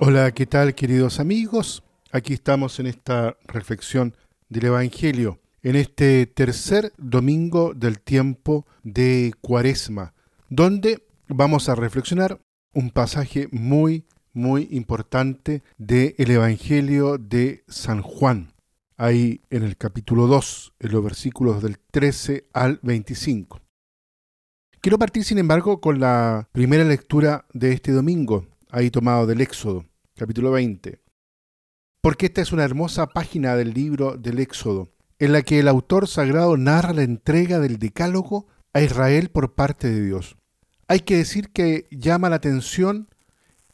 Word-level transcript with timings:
Hola, 0.00 0.32
¿qué 0.34 0.46
tal 0.46 0.74
queridos 0.74 1.20
amigos? 1.20 1.84
Aquí 2.10 2.32
estamos 2.32 2.80
en 2.80 2.88
esta 2.88 3.36
reflexión 3.46 4.16
del 4.48 4.64
Evangelio, 4.64 5.38
en 5.62 5.76
este 5.76 6.26
tercer 6.26 6.92
domingo 6.98 7.72
del 7.72 8.00
tiempo 8.00 8.66
de 8.82 9.32
Cuaresma, 9.40 10.12
donde 10.48 11.04
vamos 11.28 11.68
a 11.68 11.76
reflexionar 11.76 12.40
un 12.72 12.90
pasaje 12.90 13.46
muy, 13.52 14.06
muy 14.32 14.66
importante 14.72 15.62
del 15.78 16.14
Evangelio 16.18 17.16
de 17.16 17.62
San 17.68 18.02
Juan 18.02 18.55
ahí 18.96 19.42
en 19.50 19.62
el 19.62 19.76
capítulo 19.76 20.26
2, 20.26 20.74
en 20.80 20.92
los 20.92 21.04
versículos 21.04 21.62
del 21.62 21.78
13 21.78 22.48
al 22.52 22.80
25. 22.82 23.60
Quiero 24.80 24.98
partir, 24.98 25.24
sin 25.24 25.38
embargo, 25.38 25.80
con 25.80 26.00
la 26.00 26.48
primera 26.52 26.84
lectura 26.84 27.46
de 27.52 27.72
este 27.72 27.92
domingo, 27.92 28.46
ahí 28.70 28.90
tomado 28.90 29.26
del 29.26 29.40
Éxodo, 29.40 29.84
capítulo 30.14 30.52
20, 30.52 31.00
porque 32.00 32.26
esta 32.26 32.40
es 32.40 32.52
una 32.52 32.64
hermosa 32.64 33.08
página 33.08 33.56
del 33.56 33.74
libro 33.74 34.16
del 34.16 34.38
Éxodo, 34.38 34.92
en 35.18 35.32
la 35.32 35.42
que 35.42 35.58
el 35.58 35.68
autor 35.68 36.08
sagrado 36.08 36.56
narra 36.56 36.92
la 36.92 37.02
entrega 37.02 37.58
del 37.58 37.78
decálogo 37.78 38.46
a 38.72 38.82
Israel 38.82 39.30
por 39.30 39.54
parte 39.54 39.88
de 39.88 40.04
Dios. 40.04 40.36
Hay 40.88 41.00
que 41.00 41.16
decir 41.16 41.50
que 41.50 41.86
llama 41.90 42.28
la 42.28 42.36
atención 42.36 43.08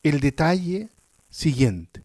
el 0.02 0.20
detalle 0.20 0.88
siguiente. 1.28 2.01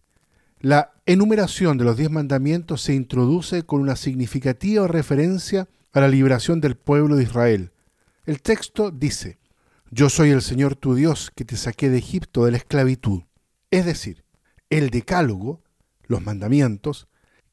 La 0.60 0.94
enumeración 1.06 1.78
de 1.78 1.86
los 1.86 1.98
diez 1.98 2.10
mandamientos 2.10 2.82
se 2.82 2.96
introduce 2.96 3.64
con 3.64 3.80
una 3.80 3.96
significativa 3.96 4.88
referencia 4.88 5.68
a 5.94 6.02
la 6.02 6.08
liberación 6.08 6.62
del 6.62 6.76
pueblo 6.76 7.16
de 7.16 7.24
Israel. 7.24 7.72
El 8.26 8.42
texto 8.42 8.90
dice, 8.90 9.38
Yo 9.92 10.10
soy 10.10 10.32
el 10.32 10.42
Señor 10.42 10.76
tu 10.76 10.96
Dios 10.96 11.32
que 11.36 11.46
te 11.46 11.58
saqué 11.58 11.90
de 11.90 12.00
Egipto 12.00 12.44
de 12.44 12.52
la 12.52 12.58
esclavitud. 12.58 13.22
Es 13.70 13.86
decir, 13.86 14.24
el 14.72 14.90
decálogo, 14.90 15.62
los 16.08 16.24
mandamientos, 16.24 17.08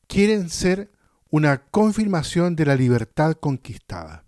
quieren 0.06 0.48
ser 0.48 0.90
una 1.28 1.58
confirmación 1.58 2.56
de 2.56 2.64
la 2.64 2.74
libertad 2.74 3.34
conquistada. 3.34 4.24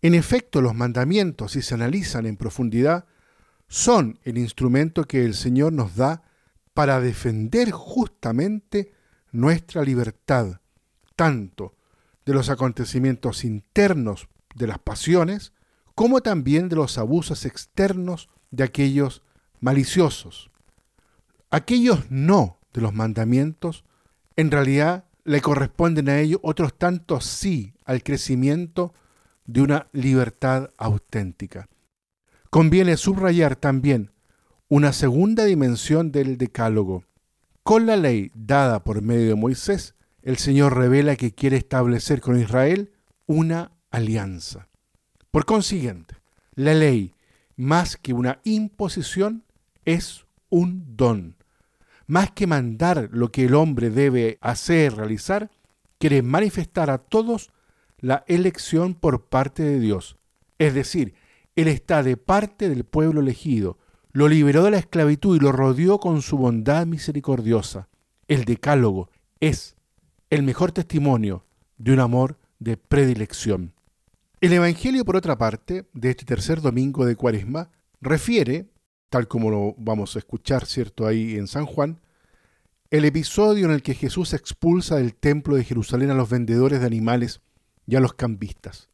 En 0.00 0.14
efecto, 0.14 0.60
los 0.60 0.74
mandamientos, 0.74 1.52
si 1.52 1.62
se 1.62 1.74
analizan 1.74 2.26
en 2.26 2.36
profundidad, 2.36 3.04
son 3.66 4.20
el 4.22 4.38
instrumento 4.38 5.04
que 5.04 5.24
el 5.24 5.34
Señor 5.34 5.72
nos 5.72 5.96
da 5.96 6.22
para 6.74 7.00
defender 7.00 7.70
justamente 7.70 8.92
nuestra 9.30 9.82
libertad, 9.82 10.60
tanto 11.16 11.74
de 12.24 12.34
los 12.34 12.50
acontecimientos 12.50 13.44
internos 13.44 14.28
de 14.54 14.66
las 14.66 14.78
pasiones, 14.78 15.52
como 15.94 16.20
también 16.20 16.68
de 16.68 16.76
los 16.76 16.98
abusos 16.98 17.44
externos 17.44 18.28
de 18.50 18.64
aquellos 18.64 19.22
maliciosos. 19.60 20.50
Aquellos 21.50 22.10
no 22.10 22.58
de 22.72 22.80
los 22.80 22.94
mandamientos, 22.94 23.84
en 24.36 24.50
realidad 24.50 25.06
le 25.24 25.40
corresponden 25.40 26.08
a 26.08 26.18
ellos 26.18 26.40
otros 26.42 26.76
tantos 26.76 27.24
sí 27.24 27.74
al 27.84 28.02
crecimiento 28.02 28.94
de 29.44 29.62
una 29.62 29.88
libertad 29.92 30.70
auténtica. 30.78 31.68
Conviene 32.50 32.96
subrayar 32.96 33.56
también 33.56 34.12
una 34.74 34.94
segunda 34.94 35.44
dimensión 35.44 36.12
del 36.12 36.38
decálogo. 36.38 37.04
Con 37.62 37.84
la 37.84 37.94
ley 37.94 38.32
dada 38.34 38.82
por 38.84 39.02
medio 39.02 39.28
de 39.28 39.34
Moisés, 39.34 39.94
el 40.22 40.38
Señor 40.38 40.78
revela 40.78 41.16
que 41.16 41.34
quiere 41.34 41.58
establecer 41.58 42.22
con 42.22 42.40
Israel 42.40 42.90
una 43.26 43.72
alianza. 43.90 44.68
Por 45.30 45.44
consiguiente, 45.44 46.14
la 46.54 46.72
ley, 46.72 47.12
más 47.54 47.98
que 47.98 48.14
una 48.14 48.40
imposición, 48.44 49.44
es 49.84 50.24
un 50.48 50.96
don. 50.96 51.36
Más 52.06 52.30
que 52.30 52.46
mandar 52.46 53.10
lo 53.12 53.30
que 53.30 53.44
el 53.44 53.54
hombre 53.54 53.90
debe 53.90 54.38
hacer, 54.40 54.94
realizar, 54.94 55.50
quiere 55.98 56.22
manifestar 56.22 56.88
a 56.88 56.96
todos 56.96 57.50
la 57.98 58.24
elección 58.26 58.94
por 58.94 59.26
parte 59.26 59.64
de 59.64 59.78
Dios. 59.80 60.16
Es 60.58 60.72
decir, 60.72 61.12
Él 61.56 61.68
está 61.68 62.02
de 62.02 62.16
parte 62.16 62.70
del 62.70 62.84
pueblo 62.84 63.20
elegido, 63.20 63.76
lo 64.12 64.28
liberó 64.28 64.62
de 64.64 64.70
la 64.70 64.78
esclavitud 64.78 65.36
y 65.36 65.40
lo 65.40 65.52
rodeó 65.52 65.98
con 65.98 66.22
su 66.22 66.36
bondad 66.36 66.86
misericordiosa. 66.86 67.88
El 68.28 68.44
decálogo 68.44 69.10
es 69.40 69.74
el 70.30 70.42
mejor 70.42 70.72
testimonio 70.72 71.44
de 71.78 71.92
un 71.92 72.00
amor 72.00 72.38
de 72.58 72.76
predilección. 72.76 73.72
El 74.40 74.52
Evangelio, 74.52 75.04
por 75.04 75.16
otra 75.16 75.38
parte, 75.38 75.86
de 75.92 76.10
este 76.10 76.24
tercer 76.24 76.60
domingo 76.60 77.06
de 77.06 77.16
Cuaresma, 77.16 77.70
refiere, 78.00 78.70
tal 79.08 79.28
como 79.28 79.50
lo 79.50 79.74
vamos 79.78 80.14
a 80.14 80.18
escuchar, 80.18 80.66
¿cierto?, 80.66 81.06
ahí 81.06 81.36
en 81.36 81.46
San 81.46 81.64
Juan, 81.66 82.00
el 82.90 83.04
episodio 83.04 83.66
en 83.66 83.72
el 83.72 83.82
que 83.82 83.94
Jesús 83.94 84.34
expulsa 84.34 84.96
del 84.96 85.14
templo 85.14 85.56
de 85.56 85.64
Jerusalén 85.64 86.10
a 86.10 86.14
los 86.14 86.28
vendedores 86.28 86.80
de 86.80 86.86
animales 86.86 87.40
y 87.86 87.96
a 87.96 88.00
los 88.00 88.14
cambistas. 88.14 88.90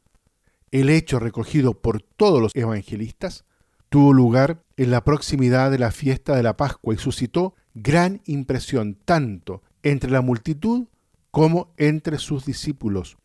El 0.71 0.91
hecho 0.91 1.19
recogido 1.19 1.75
por 1.75 2.03
todos 2.03 2.41
los 2.41 2.55
evangelistas 2.55 3.45
tuvo 3.89 4.13
lugar 4.13 4.63
en 4.77 4.91
la 4.91 5.05
proximidad 5.05 5.71
de 5.71 5.79
la 5.79 5.91
fiesta 5.91 6.37
de 6.37 6.43
la 6.43 6.57
Pascua 6.57 6.95
y 6.95 6.99
suscitó 6.99 7.55
gran 7.75 8.21
impresión 8.27 8.99
tanto 9.05 9.63
entre 9.83 10.11
la 10.11 10.21
multitud 10.21 10.89
como 11.31 11.73
entre 11.77 12.19
sus 12.19 12.45
discípulos. 12.45 13.17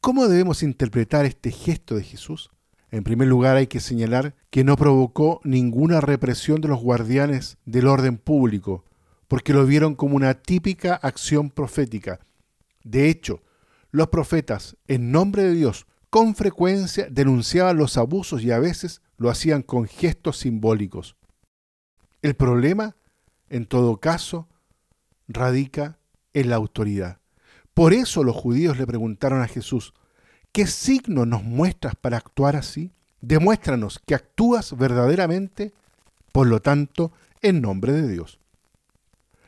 ¿Cómo 0.00 0.28
debemos 0.28 0.62
interpretar 0.62 1.24
este 1.24 1.50
gesto 1.50 1.96
de 1.96 2.02
Jesús? 2.02 2.50
En 2.90 3.04
primer 3.04 3.26
lugar 3.26 3.56
hay 3.56 3.66
que 3.66 3.80
señalar 3.80 4.34
que 4.50 4.62
no 4.62 4.76
provocó 4.76 5.40
ninguna 5.44 6.00
represión 6.00 6.60
de 6.60 6.68
los 6.68 6.80
guardianes 6.80 7.58
del 7.64 7.88
orden 7.88 8.18
público, 8.18 8.84
porque 9.26 9.52
lo 9.52 9.66
vieron 9.66 9.94
como 9.94 10.16
una 10.16 10.34
típica 10.34 10.94
acción 10.94 11.50
profética. 11.50 12.20
De 12.84 13.08
hecho, 13.08 13.42
los 13.90 14.08
profetas, 14.08 14.76
en 14.86 15.10
nombre 15.10 15.42
de 15.42 15.54
Dios, 15.54 15.86
con 16.14 16.36
frecuencia 16.36 17.08
denunciaban 17.10 17.76
los 17.76 17.96
abusos 17.96 18.40
y 18.44 18.52
a 18.52 18.60
veces 18.60 19.02
lo 19.16 19.30
hacían 19.30 19.62
con 19.62 19.88
gestos 19.88 20.38
simbólicos. 20.38 21.16
El 22.22 22.36
problema, 22.36 22.94
en 23.48 23.66
todo 23.66 23.96
caso, 23.96 24.46
radica 25.26 25.98
en 26.32 26.50
la 26.50 26.54
autoridad. 26.54 27.18
Por 27.74 27.92
eso 27.92 28.22
los 28.22 28.36
judíos 28.36 28.78
le 28.78 28.86
preguntaron 28.86 29.42
a 29.42 29.48
Jesús, 29.48 29.92
¿qué 30.52 30.68
signo 30.68 31.26
nos 31.26 31.42
muestras 31.42 31.96
para 31.96 32.18
actuar 32.18 32.54
así? 32.54 32.92
Demuéstranos 33.20 33.98
que 33.98 34.14
actúas 34.14 34.78
verdaderamente, 34.78 35.74
por 36.30 36.46
lo 36.46 36.62
tanto, 36.62 37.10
en 37.42 37.60
nombre 37.60 37.92
de 37.92 38.06
Dios. 38.06 38.38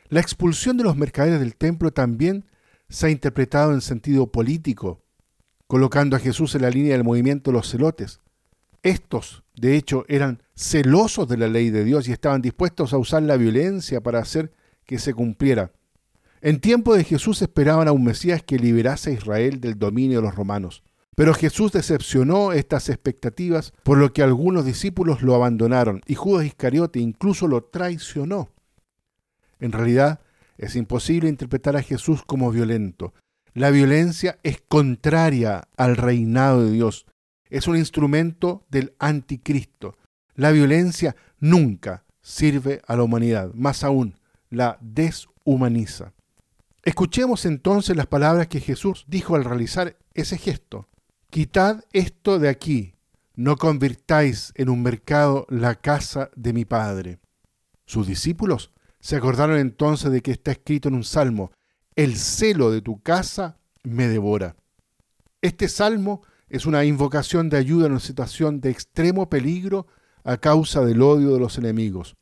La 0.09 0.19
expulsión 0.19 0.75
de 0.75 0.83
los 0.83 0.97
mercaderes 0.97 1.39
del 1.39 1.55
templo 1.55 1.91
también 1.91 2.43
se 2.89 3.07
ha 3.07 3.09
interpretado 3.09 3.71
en 3.71 3.79
sentido 3.79 4.33
político, 4.33 5.01
colocando 5.67 6.15
a 6.15 6.19
Jesús 6.19 6.55
en 6.55 6.63
la 6.63 6.69
línea 6.69 6.93
del 6.93 7.03
movimiento 7.03 7.51
de 7.51 7.57
los 7.57 7.69
celotes, 7.69 8.19
estos, 8.83 9.43
de 9.55 9.75
hecho, 9.75 10.05
eran 10.07 10.41
celosos 10.55 11.27
de 11.27 11.37
la 11.37 11.47
ley 11.47 11.69
de 11.69 11.83
Dios 11.83 12.07
y 12.07 12.11
estaban 12.11 12.41
dispuestos 12.41 12.93
a 12.93 12.97
usar 12.97 13.23
la 13.23 13.37
violencia 13.37 14.01
para 14.01 14.19
hacer 14.19 14.53
que 14.85 14.99
se 14.99 15.13
cumpliera. 15.13 15.71
En 16.41 16.59
tiempo 16.59 16.95
de 16.95 17.03
Jesús 17.03 17.41
esperaban 17.41 17.87
a 17.87 17.91
un 17.91 18.03
Mesías 18.03 18.43
que 18.43 18.59
liberase 18.59 19.09
a 19.09 19.13
Israel 19.13 19.59
del 19.59 19.77
dominio 19.77 20.19
de 20.19 20.27
los 20.27 20.35
romanos. 20.35 20.83
Pero 21.15 21.33
Jesús 21.33 21.71
decepcionó 21.71 22.51
estas 22.51 22.89
expectativas, 22.89 23.73
por 23.81 23.97
lo 23.97 24.13
que 24.13 24.21
algunos 24.21 24.65
discípulos 24.65 25.23
lo 25.23 25.33
abandonaron 25.33 26.01
y 26.05 26.13
Judas 26.13 26.45
Iscariote 26.45 26.99
incluso 26.99 27.47
lo 27.47 27.63
traicionó. 27.63 28.49
En 29.59 29.71
realidad, 29.71 30.19
es 30.59 30.75
imposible 30.75 31.27
interpretar 31.27 31.75
a 31.75 31.81
Jesús 31.81 32.23
como 32.23 32.51
violento. 32.51 33.15
La 33.57 33.71
violencia 33.71 34.37
es 34.43 34.61
contraria 34.61 35.67
al 35.77 35.97
reinado 35.97 36.63
de 36.63 36.73
Dios 36.73 37.07
es 37.49 37.67
un 37.67 37.75
instrumento 37.75 38.67
del 38.69 38.93
anticristo. 38.99 39.97
La 40.35 40.51
violencia 40.51 41.15
nunca 41.39 42.05
sirve 42.21 42.83
a 42.85 42.95
la 42.95 43.01
humanidad, 43.01 43.51
más 43.55 43.83
aún 43.83 44.19
la 44.51 44.77
deshumaniza. 44.79 46.13
Escuchemos 46.83 47.47
entonces 47.47 47.97
las 47.97 48.05
palabras 48.05 48.45
que 48.45 48.59
Jesús 48.59 49.05
dijo 49.07 49.35
al 49.35 49.43
realizar 49.43 49.97
ese 50.13 50.37
gesto. 50.37 50.87
Quitad 51.31 51.83
esto 51.93 52.37
de 52.37 52.49
aquí, 52.49 52.93
no 53.33 53.55
convirtáis 53.55 54.51
en 54.53 54.69
un 54.69 54.83
mercado 54.83 55.47
la 55.49 55.73
casa 55.73 56.29
de 56.35 56.53
mi 56.53 56.65
Padre. 56.65 57.17
Sus 57.87 58.05
discípulos 58.05 58.71
se 58.99 59.15
acordaron 59.15 59.57
entonces 59.57 60.11
de 60.11 60.21
que 60.21 60.29
está 60.29 60.51
escrito 60.51 60.89
en 60.89 60.93
un 60.93 61.03
salmo, 61.03 61.49
el 61.97 62.15
celo 62.15 62.69
de 62.69 62.81
tu 62.81 63.01
casa 63.01 63.57
me 63.83 64.07
devora. 64.07 64.55
Este 65.41 65.67
salmo 65.67 66.21
es 66.47 66.67
una 66.67 66.85
invocación 66.85 67.49
de 67.49 67.57
ayuda 67.57 67.87
en 67.87 67.93
una 67.93 67.99
situación 67.99 68.61
de 68.61 68.69
extremo 68.69 69.29
peligro 69.29 69.87
a 70.23 70.37
causa 70.37 70.85
del 70.85 71.01
odio 71.01 71.33
de 71.33 71.39
los 71.39 71.57
enemigos, 71.57 72.15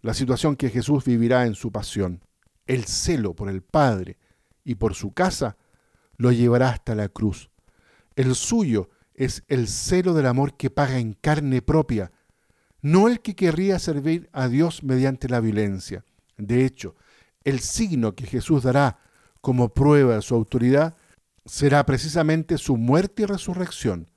la 0.00 0.14
situación 0.14 0.56
que 0.56 0.70
Jesús 0.70 1.04
vivirá 1.04 1.44
en 1.44 1.54
su 1.54 1.70
pasión. 1.70 2.24
El 2.66 2.84
celo 2.84 3.34
por 3.34 3.50
el 3.50 3.60
Padre 3.62 4.16
y 4.64 4.76
por 4.76 4.94
su 4.94 5.12
casa 5.12 5.58
lo 6.16 6.32
llevará 6.32 6.70
hasta 6.70 6.94
la 6.94 7.10
cruz. 7.10 7.50
El 8.16 8.34
suyo 8.34 8.88
es 9.14 9.44
el 9.48 9.68
celo 9.68 10.14
del 10.14 10.26
amor 10.26 10.56
que 10.56 10.70
paga 10.70 10.98
en 10.98 11.12
carne 11.12 11.60
propia, 11.60 12.12
no 12.80 13.08
el 13.08 13.20
que 13.20 13.36
querría 13.36 13.78
servir 13.78 14.30
a 14.32 14.48
Dios 14.48 14.82
mediante 14.82 15.28
la 15.28 15.40
violencia. 15.40 16.06
De 16.38 16.64
hecho, 16.64 16.96
el 17.44 17.60
signo 17.60 18.14
que 18.14 18.26
Jesús 18.26 18.62
dará 18.62 18.98
como 19.40 19.74
prueba 19.74 20.16
de 20.16 20.22
su 20.22 20.34
autoridad 20.34 20.96
será 21.44 21.84
precisamente 21.84 22.58
su 22.58 22.76
muerte 22.76 23.22
y 23.22 23.26
resurrección. 23.26 24.10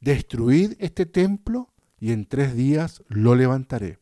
Destruid 0.00 0.74
este 0.78 1.06
templo 1.06 1.72
y 1.98 2.12
en 2.12 2.26
tres 2.26 2.54
días 2.54 3.02
lo 3.08 3.34
levantaré. 3.34 3.98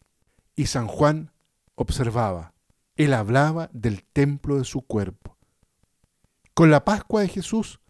Y 0.57 0.67
San 0.67 0.87
Juan 0.87 1.33
observaba, 1.75 2.55
él 2.97 3.15
hablaba 3.15 3.71
del 3.73 4.05
templo 4.05 4.59
de 4.59 4.65
su 4.65 4.83
cuerpo. 4.83 5.39
Con 6.55 6.71
la 6.71 6.85
Pascua 6.85 7.23
de 7.23 7.29
Jesús 7.29 7.81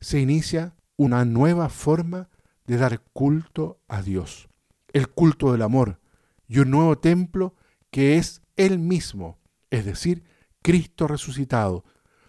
se 0.00 0.20
inicia 0.20 0.74
una 0.96 1.24
nueva 1.24 1.68
forma 1.68 2.28
de 2.66 2.76
dar 2.76 3.02
culto 3.12 3.80
a 3.88 4.02
Dios, 4.02 4.48
el 4.92 5.08
culto 5.08 5.52
del 5.52 5.62
amor 5.62 6.00
y 6.48 6.58
un 6.58 6.70
nuevo 6.70 6.98
templo 6.98 7.54
que 7.90 8.18
es 8.18 8.42
Él 8.56 8.78
mismo, 8.78 9.38
es 9.72 9.86
decir, 9.86 10.22
Cristo 10.60 11.08
resucitado, 11.08 11.84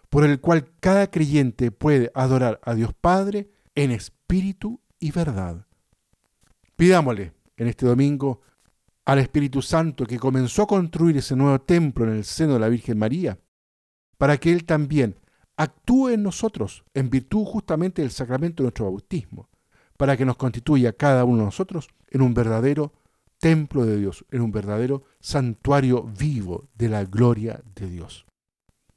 por 0.09 0.23
el 0.23 0.39
cual 0.39 0.71
cada 0.79 1.11
creyente 1.11 1.71
puede 1.71 2.09
adorar 2.15 2.61
a 2.63 2.73
Dios 2.73 2.93
Padre 2.93 3.51
en 3.75 3.91
espíritu 3.91 4.79
y 4.97 5.11
verdad. 5.11 5.67
Pidámosle 6.77 7.33
en 7.57 7.67
este 7.67 7.85
domingo 7.85 8.41
al 9.05 9.19
Espíritu 9.19 9.61
Santo 9.61 10.05
que 10.05 10.17
comenzó 10.17 10.63
a 10.63 10.67
construir 10.67 11.17
ese 11.17 11.35
nuevo 11.35 11.59
templo 11.59 12.05
en 12.05 12.15
el 12.15 12.23
seno 12.23 12.53
de 12.53 12.59
la 12.59 12.69
Virgen 12.69 12.97
María, 12.97 13.37
para 14.17 14.37
que 14.37 14.53
Él 14.53 14.63
también 14.63 15.19
actúe 15.57 16.09
en 16.09 16.23
nosotros 16.23 16.85
en 16.93 17.09
virtud 17.09 17.43
justamente 17.43 18.01
del 18.01 18.11
sacramento 18.11 18.63
de 18.63 18.67
nuestro 18.67 18.85
bautismo, 18.85 19.49
para 19.97 20.15
que 20.15 20.23
nos 20.23 20.37
constituya 20.37 20.93
cada 20.93 21.25
uno 21.25 21.39
de 21.39 21.45
nosotros 21.45 21.89
en 22.09 22.21
un 22.21 22.33
verdadero 22.33 22.93
templo 23.43 23.85
de 23.85 23.99
Dios, 23.99 24.23
en 24.31 24.39
un 24.39 24.53
verdadero 24.53 25.03
santuario 25.19 26.01
vivo 26.03 26.69
de 26.75 26.87
la 26.87 27.03
gloria 27.03 27.61
de 27.75 27.89
Dios. 27.89 28.25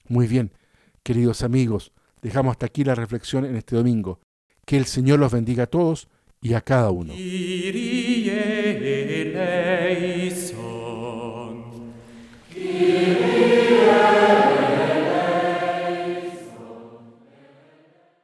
Muy 0.07 0.29
bien, 0.29 0.53
queridos 1.03 1.43
amigos, 1.43 1.91
dejamos 2.23 2.53
hasta 2.53 2.67
aquí 2.67 2.85
la 2.85 2.95
reflexión 2.95 3.45
en 3.45 3.57
este 3.57 3.75
domingo. 3.75 4.21
Que 4.65 4.77
el 4.77 4.85
Señor 4.85 5.19
los 5.19 5.33
bendiga 5.33 5.65
a 5.65 5.67
todos 5.67 6.07
y 6.41 6.55
a 6.55 6.61
cada 6.61 6.93
uno. 6.93 7.13